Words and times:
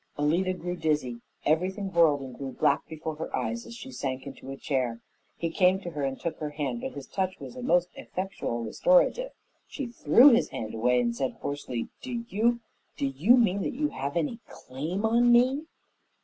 Alida 0.17 0.55
grew 0.55 0.75
dizzy; 0.75 1.21
everything 1.45 1.93
whirled 1.93 2.21
and 2.21 2.35
grew 2.35 2.51
black 2.53 2.87
before 2.87 3.17
her 3.17 3.35
eyes 3.35 3.67
as 3.67 3.75
she 3.75 3.91
sank 3.91 4.25
into 4.25 4.49
a 4.49 4.57
chair. 4.57 4.99
He 5.37 5.51
came 5.51 5.79
to 5.81 5.91
her 5.91 6.01
and 6.03 6.19
took 6.19 6.39
her 6.39 6.49
hand, 6.49 6.81
but 6.81 6.93
his 6.93 7.05
touch 7.05 7.39
was 7.39 7.55
a 7.55 7.61
most 7.61 7.89
effectual 7.93 8.63
restorative. 8.63 9.29
She 9.67 9.85
threw 9.85 10.31
his 10.31 10.49
hand 10.49 10.73
away 10.73 10.99
and 10.99 11.15
said 11.15 11.33
hoarsely, 11.33 11.89
"Do 12.01 12.25
you 12.27 12.61
do 12.97 13.05
you 13.05 13.37
mean 13.37 13.61
that 13.61 13.75
you 13.75 13.89
have 13.89 14.17
any 14.17 14.39
claim 14.47 15.05
on 15.05 15.31
me?" 15.31 15.67